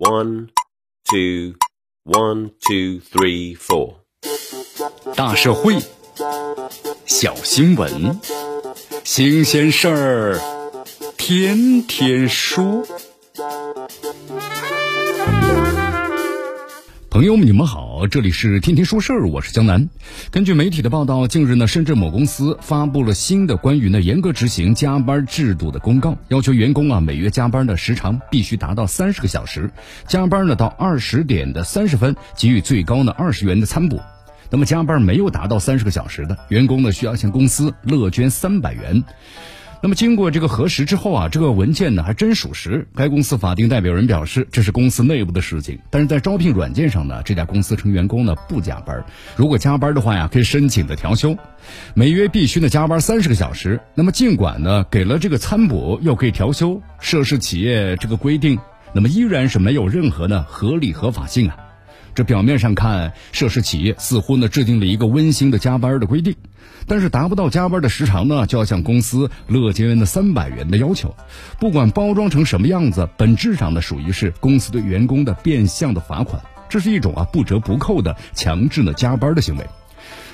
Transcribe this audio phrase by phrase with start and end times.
[0.00, 0.48] One,
[1.04, 1.56] two,
[2.04, 3.96] one, two, three, four。
[5.14, 5.76] 大社会，
[7.04, 8.18] 小新闻，
[9.04, 10.40] 新鲜事儿，
[11.18, 12.82] 天天说。
[17.10, 19.88] 朋友们，你们好，这里是天天说事儿，我是江南。
[20.30, 29.70] 根据媒体的报道，近日呢，深圳某公司发布了新的关于呢严格执行加班制度的公告，要求员工啊每月加班的时长必须达到三十个小时，
[30.06, 34.00] 加班呢到二十点的三十分给予最高呢二十元的餐补。
[34.50, 39.04] 那么加班没有达到三十个小时的员工呢，需要向公司乐捐三百元。
[39.82, 42.86] 那么经过这个核实之后啊，这个文件呢还真属实。
[42.94, 49.02] 该公司法定代表人表示，这是公司内部的事情，但是在招聘软件上呢，这家公司称员工呢不加班，
[49.36, 51.34] 如果加班的话呀，可以申请的调休，
[51.94, 53.80] 每月必须呢加班三十个小时。
[53.94, 58.58] 那么尽管呢给了这个餐补，又可以调休，涉事企业这个规定，
[58.92, 61.56] 那么依然是没有任何的合理合法性啊。
[62.12, 66.34] 这表面上看，涉事企业似乎呢制定了一个温馨的加班的规定，
[66.86, 71.14] 但是达不到加班的时长呢，就要向公司乐捐的三百元的要求。
[71.58, 79.64] 不管包装成什么样子，本质上呢属于是公司对员工的变相的罚款，这是一种啊不折不扣的强制呢加班的行为。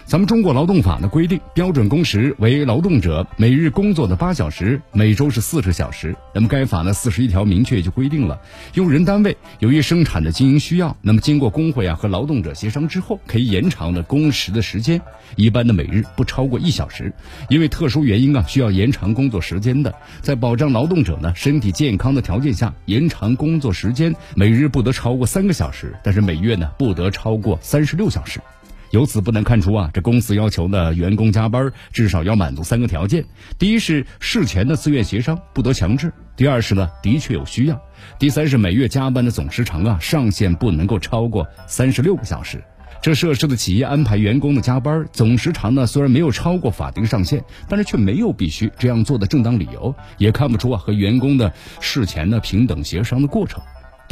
[0.06, 6.14] 咱们中国劳动法呢规定，标准工时为劳动者每日工作的八小时，每周是四十小时。
[6.32, 8.40] 那么该法呢四十一条明确就规定了，
[8.74, 15.00] 用人单位由于生产的经营需要，那么经过工会啊和劳动者协商之后，可以延长的工时的时间，
[15.34, 17.12] 一般的每日不超过一小时。
[17.48, 28.40] 因为特殊原因啊需要延长工作时间的，在保障劳动者呢身体健康的条件下，延长工作时间，每日不得超过三个小时，但是每月呢不得超过三十六小时。
[28.90, 33.24] 由此不难看出啊，这公司要求呢，员工加班至少要满足三个条件：
[33.58, 37.76] 第一是事前的自愿协商，不得强制；第二是呢，的确有需要；
[38.18, 42.62] 第三是每月加班的总时长啊，上限不能够超过三十六个小时。
[43.02, 53.62] 这涉事的企业安排员工的加班总时长呢，虽然没有超过法定上限，但是却没有必须这样做的正当理由，也看不出啊和员工的事前的平等协商的过程。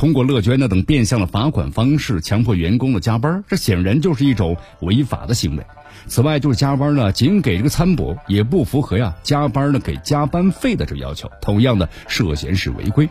[0.04, 5.64] 通过乐捐呢等变相的罚款方式强迫员工的加班，这显然就是一种违法的行为。
[6.06, 13.08] 此外，就是加班呢，仅给这个餐补，也不符合呀加班呢给加班费的这个要求，同样的涉嫌是违规。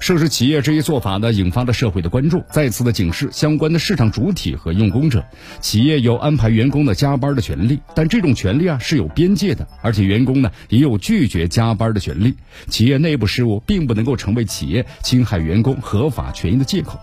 [0.00, 5.24] 涉事企业这一做法呢，引发了社会的关注，再次的警示相关的市场主体和用工者，
[5.60, 12.34] 企业有安排员工的加班的权利，但这种权利啊是有边界的，而且员工呢也有拒绝加班的权利。
[12.68, 16.98] 企业内部事务并不能够成为企业侵害员工合法权益的借口。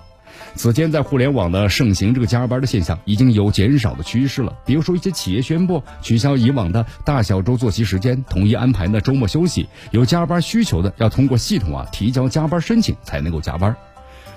[0.53, 4.53] 此前，在互联网的盛行这个加班的现象，已经有减少的趋势了。
[4.65, 9.67] 比如说，一些企业宣布取消以往的大小周作息时间，统一安排呢周末休息。
[9.91, 13.75] 有加班需求的，要通过系统啊提交加班申请才能够加班。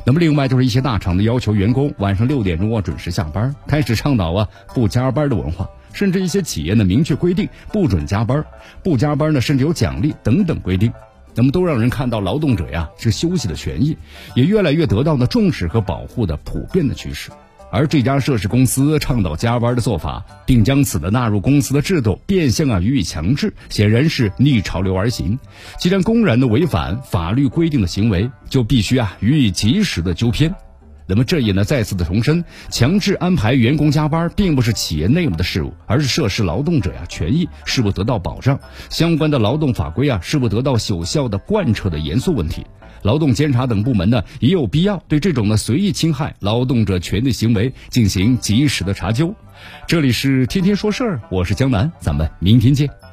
[0.05, 5.69] 那么，另外就是一些大厂的要求员工晚上六点钟啊准时下班，开始倡导啊不加班的文化。
[5.93, 8.45] 甚至一些企业呢明确规定不准加班，
[8.83, 10.93] 不加班呢甚至有奖励等等规定。
[11.39, 13.97] 那么都让人看到劳动者呀是休息的权益，
[14.35, 17.31] 也越来越得到呢重视和保护的普遍的趋势。
[17.71, 25.39] 而这家涉事公司倡导加班的做法，并将此的纳入公司的制度，变相啊予以强制，显然是逆潮流而行。
[25.79, 30.53] 既然公然的违反法律规定的行为，就必须啊予以及时的纠偏。
[31.09, 38.61] 那么这也呢再次的重申，强制安排员工加班，并不是企业内部的事务，而是涉事劳动者呀权益是否得到保障，
[38.91, 42.67] 相关的劳动法规啊是否得到有效的贯彻的严肃问题。
[43.03, 49.35] 劳动监察等部门呢也有必要对这种呢随意侵害劳动者权利行为进行及时的查究。
[49.87, 53.08] 这里是天天说事儿，我是江南，咱们明天见。